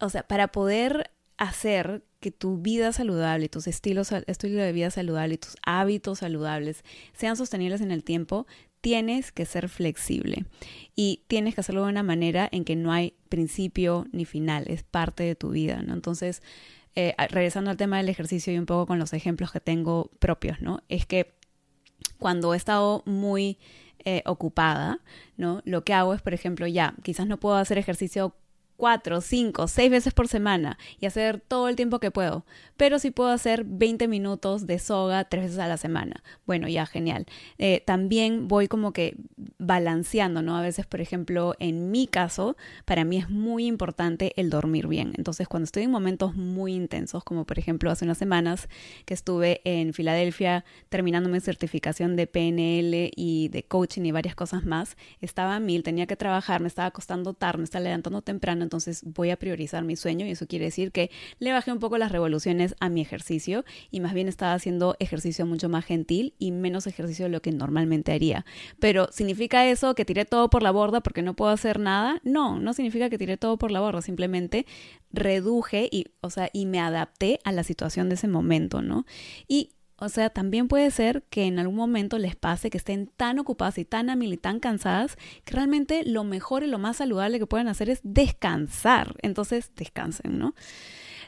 o 0.00 0.08
sea, 0.08 0.26
para 0.26 0.48
poder 0.48 1.10
hacer 1.36 2.04
que 2.20 2.30
tu 2.30 2.58
vida 2.58 2.92
saludable, 2.92 3.48
tus 3.48 3.66
estilos, 3.66 4.12
estilo 4.12 4.62
de 4.62 4.72
vida 4.72 4.90
saludable 4.90 5.36
tus 5.36 5.56
hábitos 5.64 6.20
saludables 6.20 6.84
sean 7.12 7.36
sostenibles 7.36 7.80
en 7.80 7.90
el 7.90 8.04
tiempo, 8.04 8.46
tienes 8.80 9.32
que 9.32 9.46
ser 9.46 9.68
flexible 9.68 10.44
y 10.94 11.22
tienes 11.26 11.54
que 11.54 11.62
hacerlo 11.62 11.84
de 11.84 11.90
una 11.90 12.02
manera 12.02 12.48
en 12.52 12.64
que 12.64 12.76
no 12.76 12.92
hay 12.92 13.14
principio 13.28 14.06
ni 14.12 14.24
final, 14.24 14.64
es 14.68 14.82
parte 14.82 15.22
de 15.22 15.34
tu 15.34 15.50
vida, 15.50 15.82
¿no? 15.82 15.94
Entonces, 15.94 16.42
eh, 16.94 17.14
regresando 17.30 17.70
al 17.70 17.76
tema 17.76 17.96
del 17.96 18.08
ejercicio 18.08 18.52
y 18.52 18.58
un 18.58 18.66
poco 18.66 18.86
con 18.86 18.98
los 18.98 19.12
ejemplos 19.12 19.50
que 19.50 19.60
tengo 19.60 20.10
propios, 20.18 20.60
¿no? 20.60 20.82
Es 20.88 21.06
que 21.06 21.34
cuando 22.18 22.54
he 22.54 22.56
estado 22.56 23.02
muy 23.06 23.58
eh, 24.04 24.22
ocupada, 24.26 25.00
¿no? 25.36 25.62
Lo 25.64 25.82
que 25.82 25.94
hago 25.94 26.14
es, 26.14 26.22
por 26.22 26.34
ejemplo, 26.34 26.66
ya, 26.66 26.94
quizás 27.02 27.26
no 27.26 27.40
puedo 27.40 27.56
hacer 27.56 27.78
ejercicio 27.78 28.36
cuatro, 28.76 29.20
cinco, 29.20 29.68
seis 29.68 29.90
veces 29.90 30.14
por 30.14 30.28
semana 30.28 30.78
y 31.00 31.06
hacer 31.06 31.40
todo 31.40 31.68
el 31.68 31.76
tiempo 31.76 32.00
que 32.00 32.10
puedo. 32.10 32.44
Pero 32.76 32.98
si 32.98 33.10
puedo 33.10 33.30
hacer 33.30 33.64
20 33.64 34.08
minutos 34.08 34.66
de 34.66 34.78
soga 34.78 35.24
tres 35.24 35.44
veces 35.44 35.58
a 35.58 35.68
la 35.68 35.76
semana. 35.76 36.22
Bueno, 36.46 36.68
ya, 36.68 36.86
genial. 36.86 37.26
Eh, 37.58 37.82
también 37.86 38.48
voy 38.48 38.68
como 38.68 38.92
que 38.92 39.16
balanceando, 39.58 40.42
¿no? 40.42 40.56
A 40.56 40.62
veces, 40.62 40.86
por 40.86 41.00
ejemplo, 41.00 41.54
en 41.58 41.90
mi 41.90 42.06
caso, 42.06 42.56
para 42.84 43.04
mí 43.04 43.18
es 43.18 43.30
muy 43.30 43.66
importante 43.66 44.32
el 44.36 44.50
dormir 44.50 44.88
bien. 44.88 45.12
Entonces, 45.16 45.46
cuando 45.48 45.64
estoy 45.64 45.84
en 45.84 45.90
momentos 45.90 46.34
muy 46.34 46.74
intensos, 46.74 47.22
como 47.24 47.44
por 47.44 47.58
ejemplo 47.58 47.90
hace 47.90 48.04
unas 48.04 48.18
semanas 48.18 48.68
que 49.04 49.14
estuve 49.14 49.60
en 49.64 49.92
Filadelfia 49.92 50.64
terminando 50.88 51.28
mi 51.28 51.40
certificación 51.40 52.16
de 52.16 52.26
PNL 52.26 53.10
y 53.14 53.48
de 53.48 53.62
coaching 53.64 54.02
y 54.02 54.12
varias 54.12 54.34
cosas 54.34 54.64
más, 54.64 54.96
estaba 55.20 55.56
a 55.56 55.60
mil, 55.60 55.82
tenía 55.82 56.06
que 56.06 56.16
trabajar, 56.16 56.60
me 56.60 56.68
estaba 56.68 56.88
acostando 56.88 57.34
tarde, 57.34 57.58
me 57.58 57.64
estaba 57.64 57.84
levantando 57.84 58.22
temprano 58.22 58.63
entonces 58.64 59.02
voy 59.04 59.30
a 59.30 59.36
priorizar 59.36 59.84
mi 59.84 59.94
sueño 59.94 60.26
y 60.26 60.30
eso 60.30 60.48
quiere 60.48 60.64
decir 60.64 60.90
que 60.90 61.10
le 61.38 61.52
bajé 61.52 61.70
un 61.70 61.78
poco 61.78 61.98
las 61.98 62.10
revoluciones 62.10 62.74
a 62.80 62.88
mi 62.88 63.00
ejercicio 63.00 63.64
y 63.90 64.00
más 64.00 64.14
bien 64.14 64.26
estaba 64.26 64.54
haciendo 64.54 64.96
ejercicio 64.98 65.46
mucho 65.46 65.68
más 65.68 65.84
gentil 65.84 66.34
y 66.38 66.50
menos 66.50 66.86
ejercicio 66.86 67.26
de 67.26 67.30
lo 67.30 67.40
que 67.40 67.52
normalmente 67.52 68.12
haría. 68.12 68.44
Pero 68.80 69.08
¿significa 69.12 69.68
eso 69.68 69.94
que 69.94 70.04
tiré 70.04 70.24
todo 70.24 70.50
por 70.50 70.62
la 70.62 70.72
borda 70.72 71.00
porque 71.00 71.22
no 71.22 71.34
puedo 71.34 71.52
hacer 71.52 71.78
nada? 71.78 72.20
No, 72.24 72.58
no 72.58 72.72
significa 72.72 73.08
que 73.08 73.18
tiré 73.18 73.36
todo 73.36 73.56
por 73.56 73.70
la 73.70 73.80
borda, 73.80 74.02
simplemente 74.02 74.66
reduje 75.12 75.88
y, 75.90 76.06
o 76.20 76.30
sea, 76.30 76.50
y 76.52 76.66
me 76.66 76.80
adapté 76.80 77.38
a 77.44 77.52
la 77.52 77.62
situación 77.62 78.08
de 78.08 78.16
ese 78.16 78.28
momento, 78.28 78.82
¿no? 78.82 79.06
Y 79.46 79.70
o 80.04 80.08
sea, 80.08 80.30
también 80.30 80.68
puede 80.68 80.90
ser 80.90 81.24
que 81.30 81.44
en 81.44 81.58
algún 81.58 81.76
momento 81.76 82.18
les 82.18 82.36
pase 82.36 82.70
que 82.70 82.78
estén 82.78 83.06
tan 83.16 83.38
ocupadas 83.38 83.78
y 83.78 83.84
tan 83.84 84.10
a 84.10 84.14
y 84.14 84.36
tan 84.36 84.60
cansadas 84.60 85.16
que 85.44 85.54
realmente 85.54 86.02
lo 86.04 86.24
mejor 86.24 86.62
y 86.62 86.66
lo 86.66 86.78
más 86.78 86.98
saludable 86.98 87.38
que 87.38 87.46
pueden 87.46 87.68
hacer 87.68 87.90
es 87.90 88.00
descansar. 88.02 89.16
Entonces, 89.22 89.72
descansen, 89.76 90.38
¿no? 90.38 90.54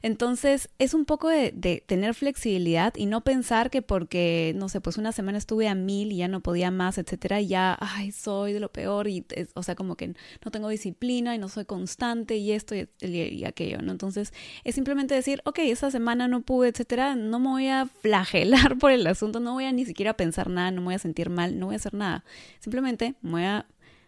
Entonces, 0.03 0.69
es 0.79 0.95
un 0.95 1.05
poco 1.05 1.29
de, 1.29 1.53
tener 1.87 2.15
flexibilidad 2.15 2.95
y 2.97 3.07
no 3.07 3.23
pensar 3.23 3.71
que 3.71 3.83
porque, 3.83 4.53
no 4.57 4.69
sé, 4.69 4.81
pues 4.81 4.99
una 4.99 5.13
semana 5.13 5.39
estuve 5.39 5.69
a 5.69 5.75
mil 5.75 6.13
y 6.13 6.19
ya 6.19 6.29
no 6.29 6.41
podía 6.41 6.71
más, 6.71 6.99
etcétera, 6.99 7.41
y 7.41 7.49
ya, 7.49 7.77
ay, 7.81 8.13
soy 8.13 8.53
de 8.53 8.61
lo 8.61 8.73
peor 8.73 9.09
y, 9.09 9.25
o 9.55 9.63
sea, 9.63 9.75
como 9.75 9.97
que 9.97 10.15
no 10.45 10.51
tengo 10.51 10.69
disciplina 10.69 11.35
y 11.35 11.39
no 11.39 11.49
soy 11.49 11.65
constante 11.65 12.37
y 12.37 12.53
esto 12.53 12.75
y, 12.75 13.45
aquello, 13.45 13.81
¿no? 13.83 13.93
Entonces, 13.93 14.33
es 14.65 14.75
simplemente 14.75 15.15
decir, 15.15 15.41
ok, 15.45 15.59
esa 15.61 15.91
semana 15.91 16.29
no 16.29 16.43
pude, 16.43 16.69
etcétera, 16.69 17.15
no 17.17 17.39
me 17.39 17.49
voy 17.49 17.69
a 17.69 17.87
flagelar 17.87 18.79
por 18.79 18.93
el 18.93 19.07
asunto, 19.07 19.41
no 19.41 19.55
voy 19.55 19.65
a 19.65 19.73
ni 19.73 19.85
siquiera 19.85 20.17
pensar 20.17 20.51
nada, 20.51 20.71
no 20.71 20.81
me 20.81 20.87
voy 20.87 20.95
a 20.95 20.99
sentir 20.99 21.31
mal, 21.31 21.59
no 21.59 21.67
voy 21.67 21.75
a 21.75 21.77
hacer 21.77 21.95
nada. 21.95 22.25
Simplemente 22.61 23.15
voy 23.23 23.43
a, 23.43 23.67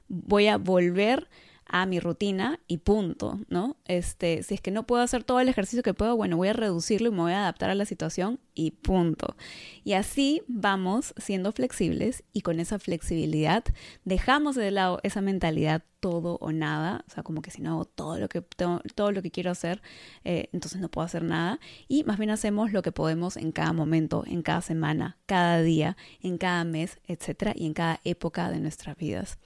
voy 0.09 0.47
a 0.49 0.59
volver 0.59 1.29
a 1.69 1.87
mi 1.87 2.01
rutina 2.01 2.61
y 2.67 2.79
punto, 2.79 3.39
¿no? 3.49 3.77
Este, 3.85 4.43
si 4.43 4.55
es 4.55 4.61
que 4.61 4.71
no 4.71 4.87
puedo 4.87 5.03
hacer 5.03 5.23
todo 5.23 5.41
el 5.41 5.49
ejercicio 5.49 5.83
que 5.83 5.95
puedo, 5.95 6.17
bueno, 6.17 6.37
voy 6.37 6.49
a 6.49 6.55
reducirlo 6.55 7.09
y 7.09 7.13
me 7.13 7.19
voy 7.19 7.33
a 7.33 7.41
adaptar 7.41 7.71
a 7.71 7.75
la 7.75 7.85
situación 7.85 8.41
y 8.55 8.73
punto. 8.73 9.37
Y 9.85 9.93
así 9.93 10.43
vamos 10.49 11.15
siendo 11.19 11.53
flexibles 11.53 12.25
y 12.33 12.41
con 12.41 12.59
esa 12.59 12.79
flexibilidad 12.79 13.65
dejamos 14.05 14.57
de 14.57 14.71
lado 14.71 14.99
esa 15.03 15.21
mentalidad 15.21 15.83
todo 16.01 16.39
o 16.41 16.53
nada, 16.53 17.05
o 17.09 17.11
sea, 17.11 17.23
como 17.23 17.43
que 17.43 17.51
si 17.51 17.61
no 17.61 17.73
hago 17.73 17.85
todo 17.85 18.19
lo 18.19 18.29
que, 18.29 18.41
todo 18.41 19.13
lo 19.13 19.21
que 19.21 19.31
quiero 19.31 19.51
hacer, 19.51 19.83
eh, 20.25 20.49
entonces 20.53 20.81
no 20.81 20.89
puedo 20.89 21.05
hacer 21.05 21.23
nada. 21.23 21.61
Y 21.87 22.05
más 22.05 22.19
bien 22.19 22.31
hacemos 22.31 22.73
lo 22.73 22.83
que 22.83 22.93
podemos 22.93 23.37
en 23.37 23.53
cada 23.53 23.73
momento, 23.73 24.25
en 24.27 24.43
cada 24.43 24.63
semana, 24.63 25.19
cada 25.27 25.61
día, 25.61 25.97
en 26.21 26.39
cada 26.39 26.65
mes, 26.65 26.99
etcétera, 27.07 27.53
y 27.55 27.67
en 27.67 27.75
cada 27.75 28.01
época 28.05 28.51
de 28.51 28.61
nuestras 28.61 28.97
vidas. 28.97 29.39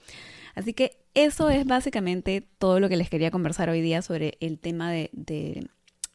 Así 0.55 0.73
que 0.73 1.02
eso 1.13 1.49
es 1.49 1.65
básicamente 1.65 2.47
todo 2.57 2.79
lo 2.79 2.89
que 2.89 2.97
les 2.97 3.09
quería 3.09 3.31
conversar 3.31 3.69
hoy 3.69 3.81
día 3.81 4.01
sobre 4.01 4.37
el 4.39 4.59
tema 4.59 4.91
de, 4.91 5.09
de, 5.13 5.67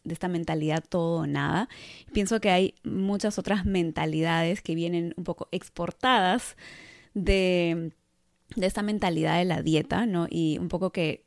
esta 0.08 0.28
mentalidad 0.28 0.82
todo 0.88 1.20
o 1.20 1.26
nada. 1.26 1.68
Pienso 2.12 2.40
que 2.40 2.50
hay 2.50 2.74
muchas 2.82 3.38
otras 3.38 3.64
mentalidades 3.64 4.62
que 4.62 4.74
vienen 4.74 5.14
un 5.16 5.24
poco 5.24 5.48
exportadas 5.52 6.56
de, 7.14 7.92
de 8.56 8.66
esta 8.66 8.82
mentalidad 8.82 9.38
de 9.38 9.44
la 9.44 9.62
dieta, 9.62 10.06
¿no? 10.06 10.26
Y 10.30 10.58
un 10.58 10.68
poco 10.68 10.90
que 10.90 11.24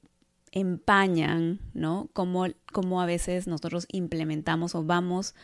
empañan, 0.52 1.60
¿no? 1.74 2.10
Como 2.14 3.02
a 3.02 3.06
veces 3.06 3.48
nosotros 3.48 3.88
implementamos 3.92 4.76
o 4.76 4.84
vamos 4.84 5.36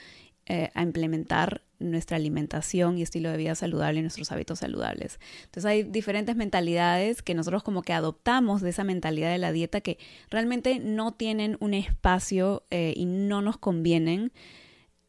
eh, 0.49 0.71
a 0.75 0.81
implementar 0.81 1.61
nuestra 1.79 2.17
alimentación 2.17 2.97
y 2.97 3.01
estilo 3.01 3.31
de 3.31 3.37
vida 3.37 3.55
saludable 3.55 3.99
y 3.99 4.01
nuestros 4.01 4.31
hábitos 4.31 4.59
saludables. 4.59 5.19
Entonces 5.45 5.65
hay 5.65 5.83
diferentes 5.83 6.35
mentalidades 6.35 7.21
que 7.21 7.33
nosotros 7.33 7.63
como 7.63 7.81
que 7.81 7.93
adoptamos 7.93 8.61
de 8.61 8.69
esa 8.69 8.83
mentalidad 8.83 9.31
de 9.31 9.37
la 9.37 9.51
dieta 9.51 9.81
que 9.81 9.97
realmente 10.29 10.79
no 10.79 11.13
tienen 11.13 11.57
un 11.59 11.73
espacio 11.73 12.63
eh, 12.71 12.93
y 12.95 13.05
no 13.05 13.41
nos 13.41 13.57
convienen 13.57 14.31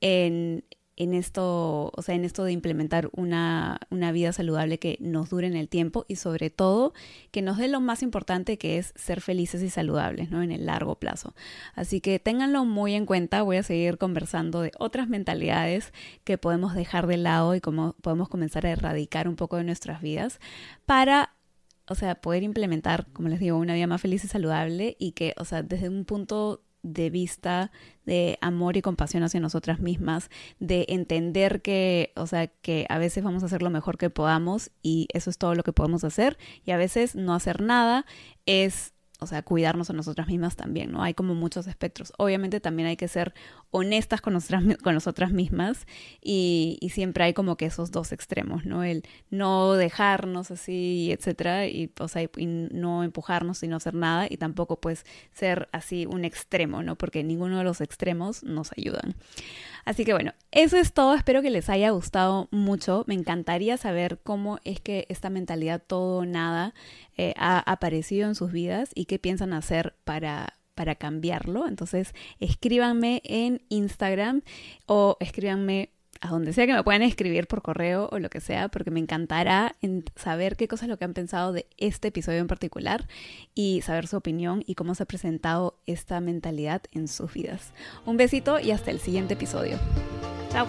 en, 0.01 0.65
en 0.99 1.15
esto, 1.15 1.93
o 1.95 2.03
sea, 2.03 2.17
en 2.17 2.25
esto 2.25 2.43
de 2.43 2.51
implementar 2.51 3.09
una, 3.13 3.79
una, 3.89 4.11
vida 4.11 4.33
saludable 4.33 4.81
que 4.81 4.99
nos 5.01 5.31
dure 5.31 5.47
en 5.47 5.55
el 5.55 5.69
tiempo 5.69 6.05
y 6.09 6.17
sobre 6.17 6.51
todo 6.51 6.93
que 7.31 7.41
nos 7.41 7.57
dé 7.57 7.69
lo 7.69 7.81
más 7.81 8.03
importante 8.03 8.59
que 8.59 8.79
es 8.79 8.93
ser 8.97 9.21
felices 9.21 9.63
y 9.63 9.71
saludables, 9.71 10.31
¿no? 10.31 10.43
En 10.43 10.51
el 10.51 10.67
largo 10.67 10.97
plazo. 10.97 11.35
Así 11.77 12.01
que 12.01 12.19
ténganlo 12.19 12.65
muy 12.65 12.95
en 12.95 13.07
cuenta, 13.07 13.43
voy 13.43 13.59
a 13.59 13.63
seguir 13.63 13.97
conversando 13.97 14.61
de 14.61 14.73
otras 14.77 15.09
mentalidades 15.09 15.93
que 16.25 16.37
podemos 16.37 16.75
dejar 16.75 17.07
de 17.07 17.17
lado 17.17 17.55
y 17.55 17.61
cómo 17.61 17.95
podemos 18.03 18.29
comenzar 18.29 18.67
a 18.67 18.71
erradicar 18.71 19.29
un 19.29 19.37
poco 19.37 19.57
de 19.57 19.65
nuestras 19.65 20.03
vidas 20.03 20.41
para 20.85 21.33
o 21.91 21.95
sea, 21.95 22.17
poder 22.17 22.43
implementar, 22.43 23.07
como 23.13 23.29
les 23.29 23.41
digo, 23.41 23.57
una 23.57 23.73
vida 23.75 23.87
más 23.87 24.03
feliz 24.03 24.23
y 24.25 24.29
saludable 24.29 24.97
y 24.99 25.13
que, 25.13 25.35
o 25.39 25.45
sea, 25.45 25.63
desde 25.63 25.89
un 25.89 26.05
punto 26.05 26.63
de 26.93 27.11
vista 27.11 27.71
de 28.05 28.39
amor 28.41 28.77
y 28.77 28.83
compasión 28.83 29.23
hacia 29.23 29.41
nosotras 29.41 29.81
mismas, 29.81 30.31
de 30.59 30.87
entender 30.89 31.63
que, 31.63 32.13
o 32.17 32.27
sea, 32.27 32.47
que 32.47 32.87
a 32.89 32.99
veces 32.99 33.23
vamos 33.23 33.43
a 33.43 33.47
hacer 33.47 33.63
lo 33.63 33.71
mejor 33.71 33.99
que 33.99 34.11
podamos 34.11 34.71
y 34.83 35.09
eso 35.13 35.31
es 35.31 35.39
todo 35.39 35.55
lo 35.55 35.63
que 35.63 35.73
podemos 35.73 36.05
hacer 36.05 36.39
y 36.65 36.71
a 36.71 36.77
veces 36.77 37.15
no 37.15 37.35
hacer 37.35 37.61
nada 37.61 38.07
es 38.47 38.95
o 39.21 39.27
sea, 39.27 39.43
cuidarnos 39.43 39.91
a 39.91 39.93
nosotras 39.93 40.29
mismas 40.29 40.55
también, 40.55 40.93
¿no? 40.93 41.03
Hay 41.03 41.13
como 41.13 41.35
muchos 41.35 41.67
espectros. 41.67 42.13
Obviamente 42.19 42.61
también 42.61 42.89
hay 42.89 42.97
que 42.97 43.09
ser 43.09 43.35
honestas 43.71 44.21
con, 44.21 44.33
nosotras, 44.33 44.63
con 44.83 44.95
nosotras 44.95 45.33
mismas 45.33 45.87
y, 46.23 46.79
y, 46.81 46.91
siempre 46.91 47.25
hay 47.25 47.35
como 47.35 47.57
que 47.57 47.67
esos 47.67 47.91
dos 47.91 48.13
extremos, 48.13 48.65
¿no? 48.65 48.85
El 48.85 49.03
no 49.31 49.75
dejarnos 49.75 50.53
así, 50.53 51.11
etcétera, 51.13 51.67
y, 51.67 51.91
o 51.99 52.07
sea, 52.07 52.23
y 52.23 52.47
no 52.47 53.03
empujarnos 53.03 53.63
y 53.65 53.69
no 53.69 53.77
hacer 53.77 53.95
nada 53.95 54.27
y 54.31 54.37
tampoco 54.37 54.81
pues 54.81 55.05
ser 55.33 55.69
así 55.73 56.07
un 56.07 56.25
extremo, 56.25 56.83
¿no? 56.85 56.97
Porque 56.97 57.25
ninguno 57.25 57.59
de 57.59 57.65
los 57.65 57.81
extremos 57.81 58.45
nos 58.45 58.71
ayudan. 58.77 59.17
Así 59.85 60.05
que 60.05 60.13
bueno, 60.13 60.33
eso 60.53 60.77
es 60.77 60.93
todo. 60.93 61.15
Espero 61.15 61.41
que 61.41 61.51
les 61.51 61.71
haya 61.71 61.91
gustado 61.91 62.49
mucho. 62.51 63.05
Me 63.07 63.15
encantaría 63.15 63.79
saber 63.79 64.21
cómo 64.23 64.59
es 64.65 64.81
que 64.81 65.07
esta 65.09 65.31
mentalidad 65.31 65.83
todo 65.85 66.27
nada 66.27 66.75
eh, 67.19 67.35
ha 67.37 67.59
aparecido 67.59 68.27
en 68.29 68.35
sus 68.35 68.53
vidas 68.53 68.91
y 68.95 69.05
qué 69.05 69.19
piensan 69.19 69.53
hacer 69.53 69.95
para 70.05 70.55
para 70.79 70.95
cambiarlo. 70.95 71.67
Entonces, 71.67 72.15
escríbanme 72.39 73.21
en 73.25 73.63
Instagram 73.69 74.43
o 74.87 75.17
escríbanme 75.19 75.91
a 76.21 76.29
donde 76.29 76.53
sea 76.53 76.67
que 76.67 76.73
me 76.73 76.85
puedan 76.85 77.03
escribir 77.03 77.49
por 77.49 77.63
correo 77.63 78.09
o 78.13 78.21
lo 78.21 78.31
que 78.31 78.41
sea, 78.41 78.69
porque 78.69 78.93
me 78.93 79.01
encantará 79.01 79.77
saber 80.15 80.57
qué 80.57 80.69
cosas 80.69 80.89
lo 80.89 80.97
que 80.97 81.05
han 81.05 81.15
pensado 81.15 81.53
de 81.53 81.67
este 81.79 82.09
episodio 82.09 82.39
en 82.39 82.47
particular 82.47 83.09
y 83.57 83.81
saber 83.83 84.07
su 84.07 84.17
opinión 84.17 84.63
y 84.67 84.77
cómo 84.77 84.95
se 84.95 85.03
ha 85.03 85.07
presentado 85.07 85.81
esta 85.87 86.21
mentalidad 86.21 86.83
en 86.93 87.09
sus 87.09 87.33
vidas. 87.33 87.73
Un 88.07 88.17
besito 88.17 88.61
y 88.61 88.71
hasta 88.71 88.93
el 88.93 89.01
siguiente 89.01 89.35
episodio. 89.35 89.79
Chao. 90.51 90.67